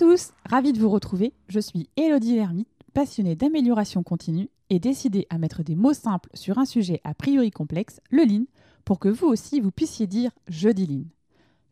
[0.00, 1.34] tous, ravie de vous retrouver.
[1.48, 6.56] Je suis Elodie Lermite, passionnée d'amélioration continue et décidée à mettre des mots simples sur
[6.56, 8.46] un sujet a priori complexe, le lean,
[8.86, 11.04] pour que vous aussi vous puissiez dire je dis lean.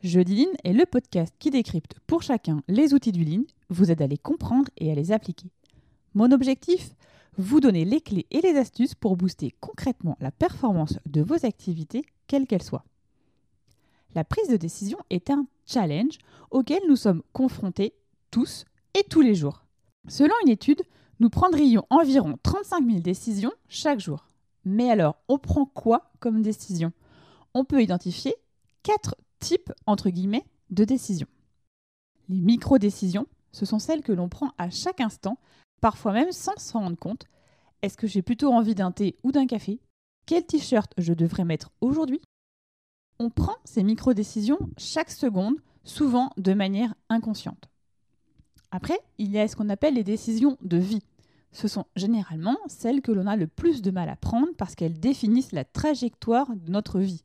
[0.02, 3.90] Je dis lean est le podcast qui décrypte pour chacun les outils du lean, vous
[3.90, 5.48] aide à les comprendre et à les appliquer.
[6.12, 6.90] Mon objectif?
[7.38, 12.04] Vous donner les clés et les astuces pour booster concrètement la performance de vos activités,
[12.26, 12.84] quelles qu'elles soient.
[14.14, 16.18] La prise de décision est un challenge
[16.50, 17.94] auquel nous sommes confrontés
[18.30, 18.64] tous
[18.94, 19.64] et tous les jours.
[20.08, 20.82] Selon une étude,
[21.20, 24.26] nous prendrions environ 35 000 décisions chaque jour.
[24.64, 26.92] Mais alors, on prend quoi comme décision?
[27.54, 28.34] On peut identifier
[28.82, 31.26] quatre types, entre guillemets, de décisions.
[32.28, 35.38] Les micro-décisions, ce sont celles que l'on prend à chaque instant,
[35.80, 37.24] parfois même sans s'en rendre compte.
[37.82, 39.80] Est-ce que j'ai plutôt envie d'un thé ou d'un café?
[40.26, 42.20] Quel t-shirt je devrais mettre aujourd'hui?
[43.18, 47.68] On prend ces micro-décisions chaque seconde, souvent de manière inconsciente.
[48.70, 51.02] Après, il y a ce qu'on appelle les décisions de vie.
[51.52, 55.00] Ce sont généralement celles que l'on a le plus de mal à prendre parce qu'elles
[55.00, 57.24] définissent la trajectoire de notre vie.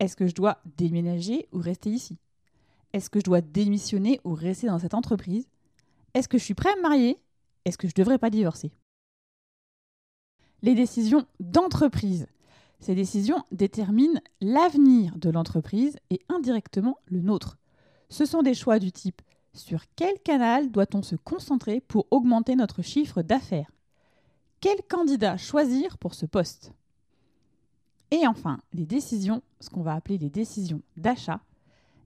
[0.00, 2.18] Est-ce que je dois déménager ou rester ici?
[2.92, 5.46] Est-ce que je dois démissionner ou rester dans cette entreprise?
[6.14, 7.18] Est-ce que je suis prêt à me marier?
[7.64, 8.72] Est-ce que je ne devrais pas divorcer?
[10.62, 12.26] Les décisions d'entreprise.
[12.80, 17.56] Ces décisions déterminent l'avenir de l'entreprise et indirectement le nôtre.
[18.08, 19.22] Ce sont des choix du type
[19.54, 23.70] sur quel canal doit-on se concentrer pour augmenter notre chiffre d'affaires?
[24.60, 26.72] Quel candidat choisir pour ce poste?
[28.10, 31.40] Et enfin, les décisions, ce qu'on va appeler les décisions d'achat.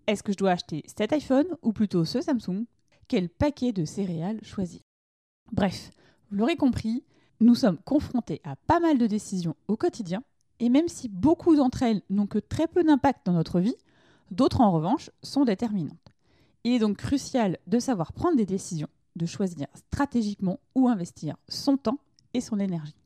[0.06, 2.64] Est-ce que je dois acheter cet iPhone ou plutôt ce Samsung?
[3.08, 4.80] Quel paquet de céréales choisir?
[5.52, 5.90] Bref,
[6.30, 7.04] vous l'aurez compris,
[7.40, 10.22] nous sommes confrontés à pas mal de décisions au quotidien,
[10.60, 13.76] et même si beaucoup d'entre elles n'ont que très peu d'impact dans notre vie,
[14.30, 15.96] d'autres en revanche sont déterminantes.
[16.64, 21.76] Il est donc crucial de savoir prendre des décisions, de choisir stratégiquement où investir son
[21.76, 21.98] temps
[22.34, 22.96] et son énergie.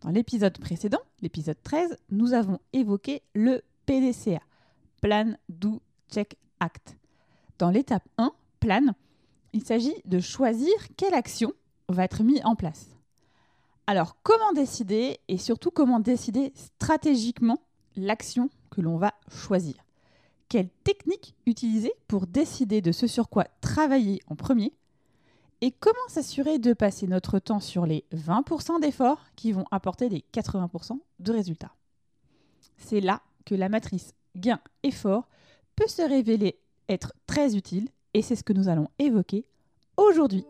[0.00, 4.40] Dans l'épisode précédent, l'épisode 13, nous avons évoqué le PDCA,
[5.02, 6.96] Plan, Do, Check, Act.
[7.58, 8.94] Dans l'étape 1, Plan,
[9.52, 11.52] il s'agit de choisir quelle action
[11.88, 12.86] va être mise en place.
[13.86, 17.60] Alors, comment décider et surtout comment décider stratégiquement
[17.96, 19.74] l'action que l'on va choisir?
[20.50, 24.74] Quelle technique utiliser pour décider de ce sur quoi travailler en premier
[25.62, 30.24] et comment s'assurer de passer notre temps sur les 20% d'efforts qui vont apporter les
[30.34, 31.74] 80% de résultats.
[32.78, 35.28] C'est là que la matrice gain-effort
[35.76, 36.58] peut se révéler
[36.88, 39.46] être très utile et c'est ce que nous allons évoquer
[39.96, 40.44] aujourd'hui.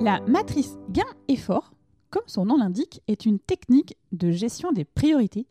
[0.00, 1.73] La matrice gain-effort
[2.14, 5.48] comme son nom l'indique, est une technique de gestion des priorités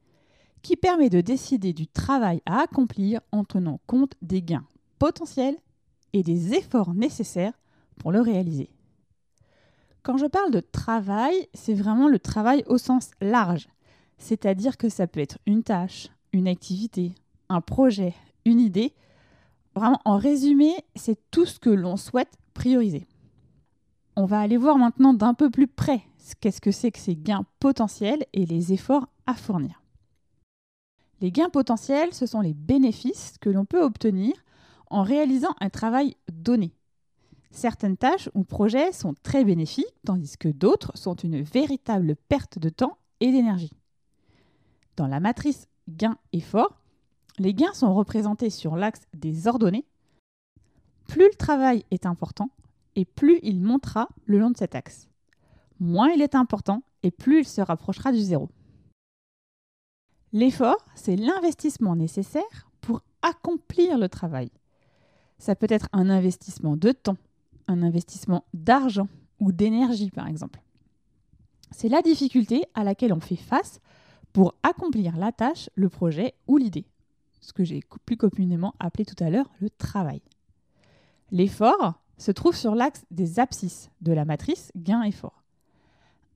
[0.62, 4.66] qui permet de décider du travail à accomplir en tenant compte des gains
[4.98, 5.58] potentiels
[6.14, 7.52] et des efforts nécessaires
[8.00, 8.70] pour le réaliser.
[10.04, 13.68] Quand je parle de travail, c'est vraiment le travail au sens large,
[14.18, 17.14] c'est-à-dire que ça peut être une tâche, une activité,
[17.50, 18.94] un projet, une idée.
[19.76, 23.06] Vraiment, en résumé, c'est tout ce que l'on souhaite prioriser.
[24.16, 26.04] On va aller voir maintenant d'un peu plus près
[26.40, 29.82] qu'est-ce que c'est que ces gains potentiels et les efforts à fournir?
[31.22, 34.34] Les gains potentiels, ce sont les bénéfices que l'on peut obtenir
[34.90, 36.74] en réalisant un travail donné.
[37.52, 42.70] Certaines tâches ou projets sont très bénéfiques, tandis que d'autres sont une véritable perte de
[42.70, 43.72] temps et d'énergie.
[44.96, 46.82] Dans la matrice gain-effort,
[47.40, 49.86] les gains sont représentés sur l'axe des ordonnées.
[51.08, 52.50] Plus le travail est important
[52.96, 55.08] et plus il montera le long de cet axe
[55.84, 58.50] moins il est important et plus il se rapprochera du zéro.
[60.32, 64.50] L'effort, c'est l'investissement nécessaire pour accomplir le travail.
[65.38, 67.18] Ça peut être un investissement de temps,
[67.68, 69.08] un investissement d'argent
[69.40, 70.62] ou d'énergie par exemple.
[71.72, 73.80] C'est la difficulté à laquelle on fait face
[74.32, 76.86] pour accomplir la tâche, le projet ou l'idée,
[77.42, 80.22] ce que j'ai plus communément appelé tout à l'heure le travail.
[81.32, 85.43] L'effort se trouve sur l'axe des abscisses de la matrice gain-effort.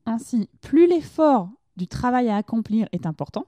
[0.07, 3.45] Ainsi, plus l'effort du travail à accomplir est important,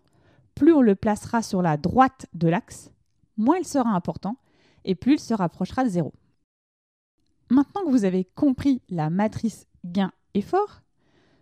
[0.55, 2.91] plus on le placera sur la droite de l'axe,
[3.37, 4.35] moins il sera important
[4.83, 6.13] et plus il se rapprochera de zéro.
[7.49, 10.81] Maintenant que vous avez compris la matrice gain-effort,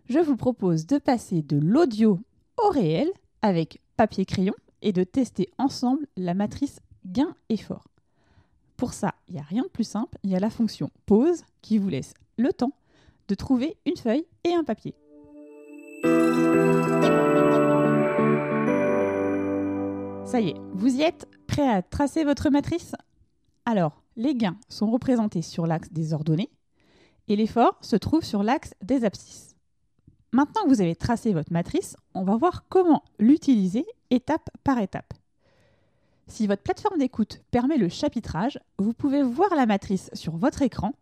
[0.08, 2.20] je vous propose de passer de l'audio
[2.56, 3.10] au réel
[3.42, 7.88] avec papier-crayon et de tester ensemble la matrice gain-effort.
[8.76, 11.42] Pour ça, il n'y a rien de plus simple, il y a la fonction pause
[11.60, 12.72] qui vous laisse le temps
[13.26, 14.94] de trouver une feuille et un papier.
[20.24, 22.94] Ça y est, vous y êtes Prêt à tracer votre matrice?
[23.64, 26.50] Alors, les gains sont représentés sur l'axe des ordonnées
[27.28, 29.54] et l'effort se trouve sur l'axe des abscisses.
[30.32, 35.14] Maintenant que vous avez tracé votre matrice, on va voir comment l'utiliser étape par étape.
[36.26, 40.92] Si votre plateforme d'écoute permet le chapitrage, vous pouvez voir la matrice sur votre écran,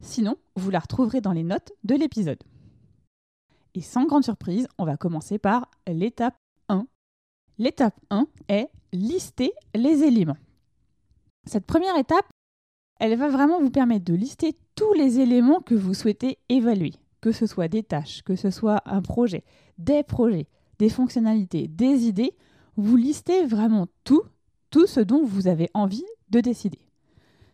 [0.00, 2.42] sinon vous la retrouverez dans les notes de l'épisode.
[3.74, 6.36] Et sans grande surprise, on va commencer par l'étape
[6.68, 6.86] 1.
[7.58, 10.36] L'étape 1 est lister les éléments.
[11.46, 12.26] Cette première étape,
[12.98, 17.32] elle va vraiment vous permettre de lister tous les éléments que vous souhaitez évaluer, que
[17.32, 19.44] ce soit des tâches, que ce soit un projet,
[19.78, 22.34] des projets, des fonctionnalités, des idées.
[22.76, 24.22] Vous listez vraiment tout
[24.70, 26.78] tout ce dont vous avez envie de décider.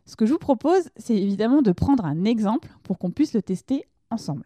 [0.04, 3.42] Ce que je vous propose, c'est évidemment de prendre un exemple pour qu'on puisse le
[3.42, 4.44] tester ensemble.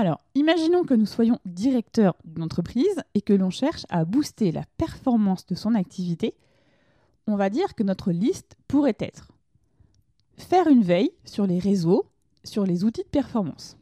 [0.00, 4.62] Alors, imaginons que nous soyons directeurs d'une entreprise et que l'on cherche à booster la
[4.76, 6.34] performance de son activité.
[7.26, 9.32] On va dire que notre liste pourrait être
[10.36, 12.06] faire une veille sur les réseaux,
[12.44, 13.76] sur les outils de performance,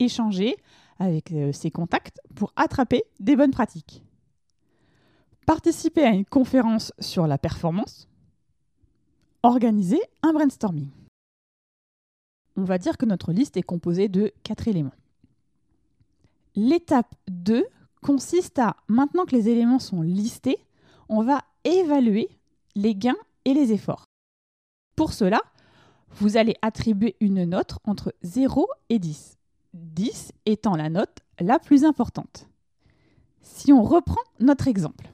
[0.00, 0.54] échanger
[0.98, 4.04] avec euh, ses contacts pour attraper des bonnes pratiques,
[5.46, 8.06] participer à une conférence sur la performance,
[9.42, 10.90] organiser un brainstorming.
[12.58, 14.92] On va dire que notre liste est composée de quatre éléments.
[16.56, 17.66] L'étape 2
[18.02, 20.58] consiste à, maintenant que les éléments sont listés,
[21.08, 22.28] on va évaluer
[22.74, 24.06] les gains et les efforts.
[24.96, 25.40] Pour cela,
[26.10, 29.36] vous allez attribuer une note entre 0 et 10.
[29.74, 32.48] 10 étant la note la plus importante.
[33.42, 35.12] Si on reprend notre exemple,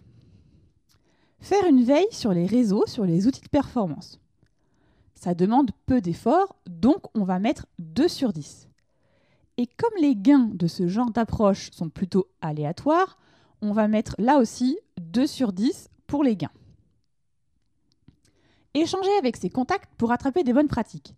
[1.42, 4.20] Faire une veille sur les réseaux, sur les outils de performance.
[5.16, 8.68] Ça demande peu d'efforts, donc on va mettre 2 sur 10.
[9.58, 13.18] Et comme les gains de ce genre d'approche sont plutôt aléatoires,
[13.60, 16.50] on va mettre là aussi 2 sur 10 pour les gains.
[18.74, 21.14] Échanger avec ses contacts pour attraper des bonnes pratiques.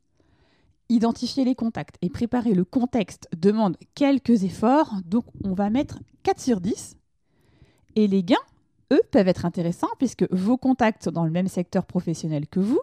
[0.89, 6.41] Identifier les contacts et préparer le contexte demande quelques efforts, donc on va mettre 4
[6.41, 6.97] sur 10.
[7.97, 8.37] Et les gains,
[8.93, 12.81] eux, peuvent être intéressants puisque vos contacts sont dans le même secteur professionnel que vous,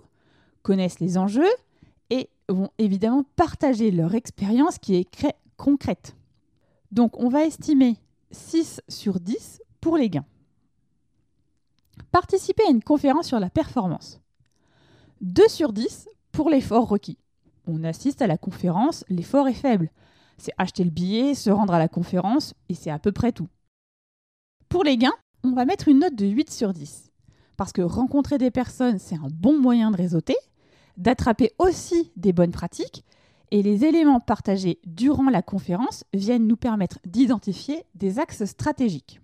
[0.64, 1.52] connaissent les enjeux
[2.52, 6.16] vont évidemment partager leur expérience qui est concrète.
[6.92, 7.98] Donc on va estimer
[8.32, 10.26] 6 sur 10 pour les gains.
[12.12, 14.20] Participer à une conférence sur la performance.
[15.22, 17.18] 2 sur 10 pour l'effort requis.
[17.68, 19.90] On assiste à la conférence, l'effort est faible.
[20.38, 23.48] C'est acheter le billet, se rendre à la conférence et c'est à peu près tout.
[24.68, 25.14] Pour les gains,
[25.44, 27.12] on va mettre une note de 8 sur 10.
[27.58, 30.36] Parce que rencontrer des personnes, c'est un bon moyen de réseauter,
[30.98, 33.04] d'attraper aussi des bonnes pratiques,
[33.52, 39.20] et les éléments partagés durant la conférence viennent nous permettre d'identifier des axes stratégiques.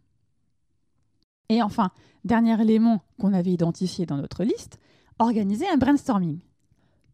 [1.49, 1.91] Et enfin,
[2.25, 4.79] dernier élément qu'on avait identifié dans notre liste,
[5.19, 6.39] organiser un brainstorming.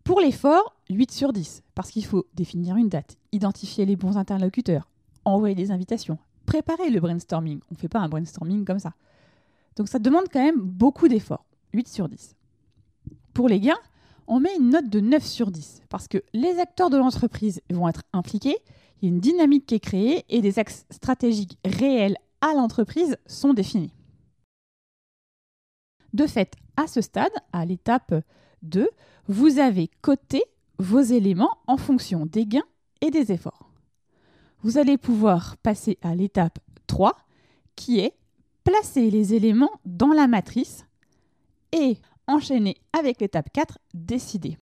[0.03, 4.89] Pour l'effort, 8 sur 10, parce qu'il faut définir une date, identifier les bons interlocuteurs,
[5.23, 7.59] envoyer des invitations, préparer le brainstorming.
[7.69, 8.93] On ne fait pas un brainstorming comme ça.
[9.77, 11.45] Donc ça demande quand même beaucoup d'efforts.
[11.73, 12.35] 8 sur 10.
[13.33, 13.79] Pour les gains,
[14.27, 17.87] on met une note de 9 sur 10 parce que les acteurs de l'entreprise vont
[17.87, 18.57] être impliqués,
[19.01, 23.17] il y a une dynamique qui est créée et des axes stratégiques réels à l'entreprise
[23.25, 23.93] sont définis.
[26.13, 28.13] De fait, à ce stade, à l'étape
[28.61, 28.89] 2,
[29.27, 30.43] vous avez coté
[30.77, 32.65] vos éléments en fonction des gains
[33.01, 33.73] et des efforts
[34.63, 37.15] vous allez pouvoir passer à l'étape 3
[37.75, 38.15] qui est
[38.63, 40.85] placer les éléments dans la matrice
[41.73, 44.57] et enchaîner avec l'étape 4, décider.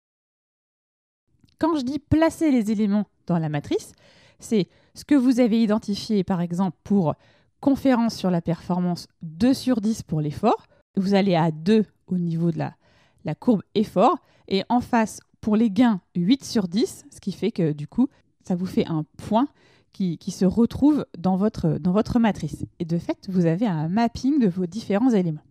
[1.59, 3.93] Quand je dis placer les éléments dans la matrice,
[4.39, 7.15] c'est ce que vous avez identifié par exemple pour
[7.59, 10.65] conférence sur la performance 2 sur 10 pour l'effort.
[10.95, 15.69] Vous allez à 2 au niveau de la, courbe effort et en face pour les
[15.69, 18.09] gains 8 sur 10, ce qui fait que du coup
[18.43, 19.47] ça vous fait un point
[19.93, 22.65] qui, se votre, dans votre matrice.
[22.79, 25.43] Et de fait, vous avez un mapping de vos différents éléments.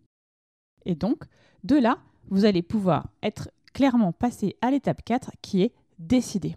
[0.85, 1.23] Et donc,
[1.63, 1.97] de là,
[2.29, 6.55] vous allez pouvoir être clairement passé à l'étape 4 qui est décider.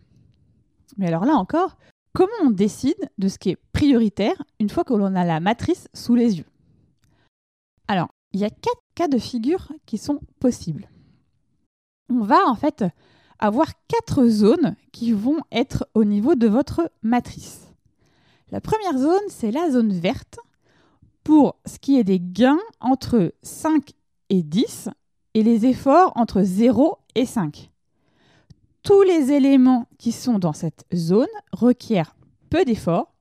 [0.96, 1.76] Mais alors là encore,
[2.12, 5.88] comment on décide de ce qui est prioritaire une fois que l'on a la matrice
[5.94, 6.46] sous les yeux?
[7.88, 10.88] Alors, il y a quatre cas de figure qui sont possibles.
[12.08, 12.84] On va en fait
[13.38, 17.72] avoir quatre zones qui vont être au niveau de votre matrice.
[18.50, 20.38] La première zone, c'est la zone verte
[21.24, 23.92] pour ce qui est des gains entre 5
[24.34, 24.88] et 10
[25.34, 27.70] et les efforts entre 0 et 5.
[28.82, 32.16] Tous les éléments qui sont dans cette zone requièrent
[32.50, 33.14] peu d'efforts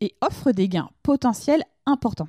[0.00, 2.28] et offrent des gains potentiels importants.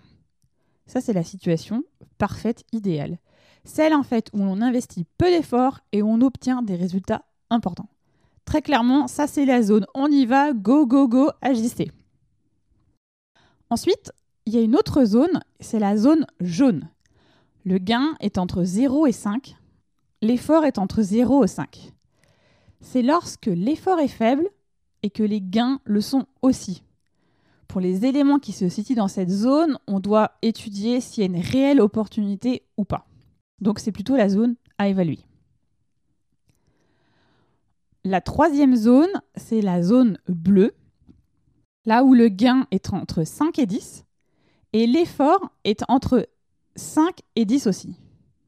[0.86, 1.83] Ça, c'est la situation
[2.19, 3.17] parfaite, idéale.
[3.63, 7.89] Celle en fait où on investit peu d'efforts et on obtient des résultats importants.
[8.45, 9.88] Très clairement, ça c'est la zone.
[9.95, 11.91] On y va, go, go, go, agissez.
[13.71, 14.12] Ensuite,
[14.45, 16.89] il y a une autre zone, c'est la zone jaune.
[17.66, 19.56] Le gain est entre 0 et 5.
[20.22, 21.92] L'effort est entre 0 et 5.
[22.82, 24.50] C'est lorsque l'effort est faible
[25.04, 26.84] et que les gains le sont aussi.
[27.68, 31.30] Pour les éléments qui se situent dans cette zone, on doit étudier s'il y a
[31.30, 33.06] une réelle opportunité ou pas.
[33.62, 35.20] Donc c'est plutôt la zone à évaluer.
[38.06, 40.74] La troisième zone, c'est la zone bleue,
[41.86, 44.06] là où le gain est entre 5 et 10,
[44.74, 46.28] et l'effort est entre
[46.79, 48.00] 5 et 10 aussi.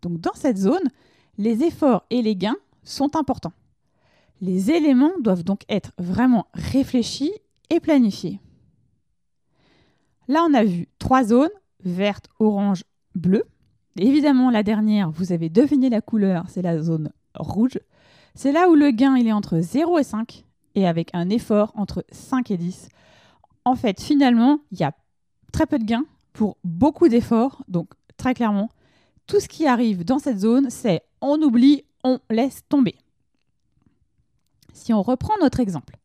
[0.01, 0.89] Donc dans cette zone,
[1.37, 3.53] les efforts et les gains sont importants.
[4.41, 7.31] Les éléments doivent donc être vraiment réfléchis
[7.69, 8.39] et planifiés.
[10.27, 11.49] Là, on a vu trois zones,
[11.83, 12.83] verte, orange,
[13.15, 13.43] bleu.
[13.97, 17.79] Évidemment, la dernière, vous avez deviné la couleur, c'est la zone rouge.
[18.33, 20.45] C'est là où le gain est entre 0 et 5
[20.75, 22.89] et avec un effort entre 5 et 10.
[23.65, 24.93] En fait, finalement, il y a
[25.51, 27.63] très peu de gains pour beaucoup d'efforts.
[27.67, 27.89] Donc,
[28.21, 28.69] très clairement,
[29.25, 32.95] tout ce qui arrive dans cette zone, c'est on oublie, on laisse tomber.
[34.73, 35.97] Si on reprend notre exemple,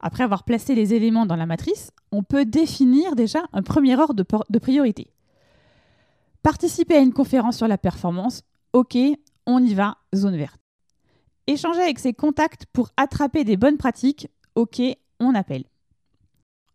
[0.00, 4.14] après avoir placé les éléments dans la matrice, on peut définir déjà un premier ordre
[4.14, 5.12] de, de priorité.
[6.42, 8.96] Participer à une conférence sur la performance, ok,
[9.44, 10.60] on y va, zone verte.
[11.46, 14.80] Échanger avec ses contacts pour attraper des bonnes pratiques, ok,
[15.18, 15.64] on appelle.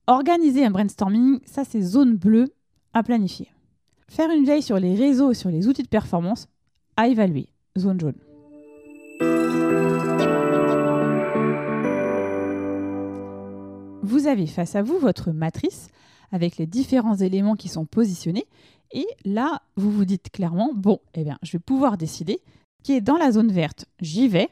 [0.05, 2.53] Organiser un brainstorming, ça c'est zone bleue
[2.93, 3.49] à planifier.
[4.07, 6.47] Faire une veille sur les réseaux et sur les outils de performance,
[6.95, 7.47] à évaluer,
[7.77, 8.15] zone jaune.
[14.03, 15.89] Vous avez face à vous votre matrice
[16.31, 18.45] avec les différents éléments qui sont positionnés
[18.91, 22.39] et là, vous vous dites clairement, bon, eh bien, je vais pouvoir décider
[22.83, 24.49] qui est dans la zone verte, j'y vais.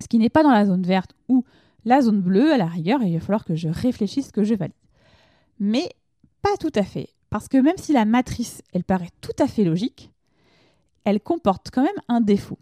[0.00, 1.44] Ce qui n'est pas dans la zone verte ou
[1.84, 4.74] la zone bleue, à la rigueur, il va falloir que je réfléchisse que je valide.
[5.58, 5.88] Mais
[6.42, 7.08] pas tout à fait.
[7.30, 10.12] Parce que même si la matrice, elle paraît tout à fait logique,
[11.04, 12.58] elle comporte quand même un défaut.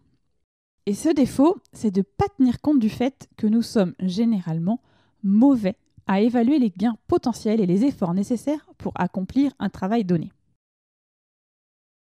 [0.86, 4.80] Et ce défaut, c'est de ne pas tenir compte du fait que nous sommes généralement
[5.22, 10.32] mauvais à évaluer les gains potentiels et les efforts nécessaires pour accomplir un travail donné.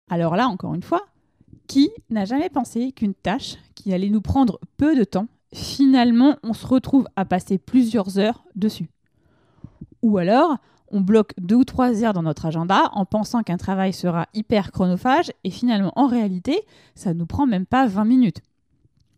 [0.09, 1.05] Alors là, encore une fois,
[1.67, 6.53] qui n'a jamais pensé qu'une tâche qui allait nous prendre peu de temps, finalement, on
[6.53, 8.89] se retrouve à passer plusieurs heures dessus?
[10.01, 10.57] Ou alors,
[10.91, 14.71] on bloque deux ou trois heures dans notre agenda en pensant qu'un travail sera hyper
[14.71, 16.61] chronophage et finalement, en réalité,
[16.95, 18.41] ça ne nous prend même pas 20 minutes.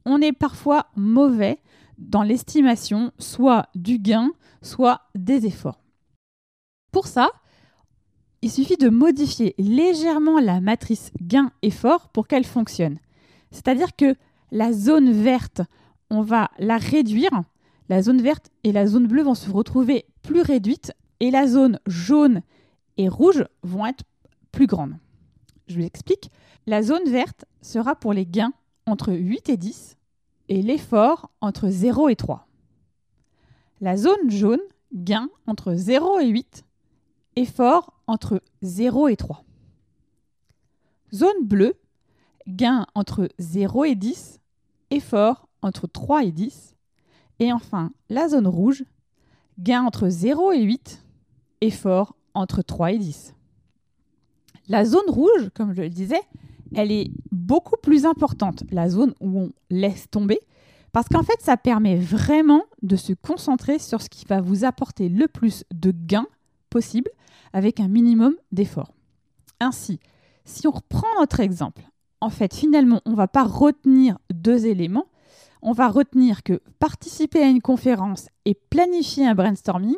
[0.06, 1.60] On est parfois mauvais
[1.98, 5.80] dans l'estimation soit du gain, soit des efforts.
[6.92, 7.30] Pour ça,
[8.42, 13.00] il suffit de modifier légèrement la matrice gain-effort pour qu'elle fonctionne.
[13.52, 14.16] C'est-à-dire que
[14.52, 15.62] la zone verte,
[16.10, 17.32] on va la réduire.
[17.90, 21.80] La zone verte et la zone bleue vont se retrouver plus réduites et la zone
[21.88, 22.42] jaune
[22.98, 24.04] et rouge vont être
[24.52, 24.98] plus grandes.
[25.70, 26.30] Je vous explique.
[26.68, 28.52] La zone verte sera pour les gains
[28.86, 29.96] entre 8 et 10
[30.50, 32.46] et l'effort entre 0 et 3.
[33.80, 34.60] La zone jaune,
[34.94, 36.66] gain entre 0 et 8,
[37.38, 39.46] effort entre 0 et 3.
[41.14, 41.76] Zone bleue,
[42.50, 44.42] gain entre 0 et 10,
[44.92, 46.76] effort entre 3 et 10.
[47.40, 48.84] Et enfin, la zone rouge,
[49.58, 51.03] gain entre 0 et 8,
[51.64, 53.34] effort entre 3 et 10.
[54.68, 56.22] La zone rouge, comme je le disais,
[56.76, 60.40] elle est beaucoup plus importante, la zone où on laisse tomber,
[60.92, 65.10] parce qu'en fait, ça permet vraiment de se concentrer sur ce qui va vous apporter
[65.10, 66.28] le plus de gains
[66.70, 67.10] possible
[67.52, 68.94] avec un minimum d'effort.
[69.60, 70.00] Ainsi,
[70.46, 71.84] si on reprend notre exemple,
[72.22, 75.08] en fait, finalement, on ne va pas retenir deux éléments.
[75.62, 79.96] On va retenir que participer à une conférence et planifier un brainstorming,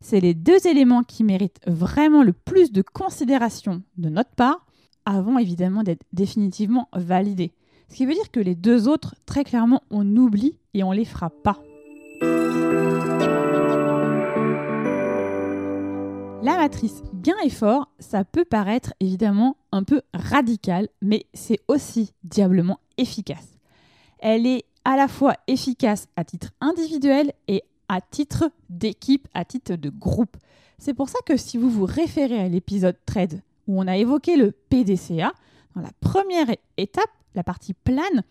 [0.00, 4.66] c'est les deux éléments qui méritent vraiment le plus de considération de notre part,
[5.04, 7.52] avant évidemment d'être définitivement validés.
[7.88, 11.04] Ce qui veut dire que les deux autres, très clairement, on oublie et on les
[11.04, 11.62] fera pas.
[16.42, 23.58] La matrice gain-effort, ça peut paraître évidemment un peu radical, mais c'est aussi diablement efficace.
[24.18, 29.76] Elle est à la fois efficace à titre individuel et à titre d'équipe, à titre
[29.76, 30.36] de groupe.
[30.78, 34.36] C'est pour ça que si vous vous référez à l'épisode trade où on a évoqué
[34.36, 35.32] le PDCA,
[35.74, 38.22] dans la première étape, la partie plane,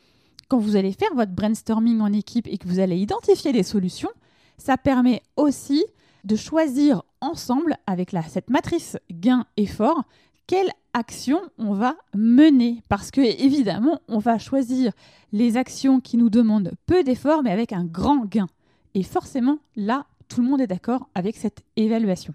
[0.47, 4.11] quand vous allez faire votre brainstorming en équipe et que vous allez identifier des solutions,
[4.57, 5.83] ça permet aussi
[6.23, 10.03] de choisir ensemble avec cette matrice gain-effort
[10.47, 14.91] quelle actions on va mener Parce que évidemment, on va choisir
[15.31, 18.47] les actions qui nous demandent peu d'efforts mais avec un grand gain.
[18.95, 22.33] Et forcément, là, tout le monde est d'accord avec cette évaluation.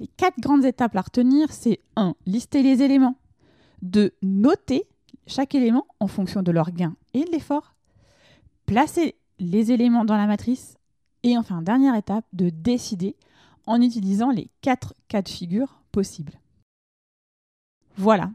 [0.00, 2.14] Les quatre grandes étapes à retenir, c'est 1.
[2.26, 3.16] Lister les éléments.
[3.82, 4.12] 2.
[4.22, 4.86] Noter
[5.26, 7.74] chaque élément en fonction de leur gain et de l'effort.
[8.66, 10.76] Placer les éléments dans la matrice.
[11.22, 13.16] Et enfin, dernière étape, de décider
[13.66, 16.40] en utilisant les quatre cas de figure possibles.
[17.96, 18.30] Voilà,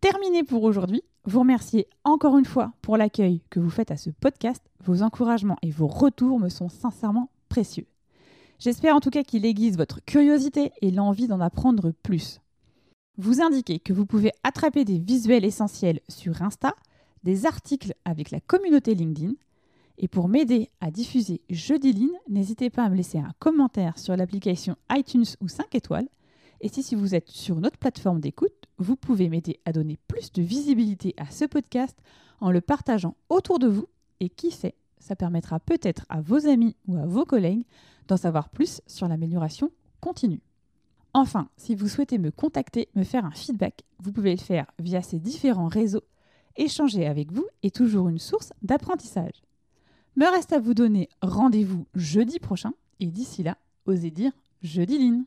[0.00, 1.02] terminé pour aujourd'hui.
[1.28, 4.64] Vous remerciez encore une fois pour l'accueil que vous faites à ce podcast.
[4.82, 7.84] Vos encouragements et vos retours me sont sincèrement précieux.
[8.58, 12.40] J'espère en tout cas qu'il aiguise votre curiosité et l'envie d'en apprendre plus.
[13.18, 16.74] Vous indiquez que vous pouvez attraper des visuels essentiels sur Insta,
[17.24, 19.34] des articles avec la communauté LinkedIn,
[19.98, 24.16] et pour m'aider à diffuser Jeudi Line, n'hésitez pas à me laisser un commentaire sur
[24.16, 26.08] l'application iTunes ou 5 étoiles.
[26.62, 30.32] Et si, si vous êtes sur notre plateforme d'écoute, vous pouvez m'aider à donner plus
[30.32, 31.98] de visibilité à ce podcast
[32.40, 33.88] en le partageant autour de vous.
[34.20, 37.64] Et qui sait, ça permettra peut-être à vos amis ou à vos collègues
[38.08, 39.70] d'en savoir plus sur l'amélioration
[40.00, 40.40] continue.
[41.14, 45.02] Enfin, si vous souhaitez me contacter, me faire un feedback, vous pouvez le faire via
[45.02, 46.04] ces différents réseaux.
[46.56, 49.42] Échanger avec vous est toujours une source d'apprentissage.
[50.16, 53.56] Me reste à vous donner rendez-vous jeudi prochain et d'ici là,
[53.86, 54.32] osez dire
[54.62, 55.24] jeudi line.